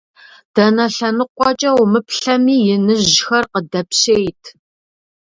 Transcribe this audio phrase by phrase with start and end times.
[0.53, 4.43] Дэнэ лъэныкъуэкӏэ умыплъэми, иныжьхэр къыдэпщейт.